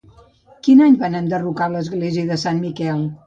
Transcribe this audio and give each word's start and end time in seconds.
Quin 0.67 0.81
any 0.85 0.95
van 1.01 1.17
enderrocar 1.19 1.67
l'església 1.73 2.25
de 2.31 2.39
Sant 2.47 2.65
Miquel? 2.65 3.05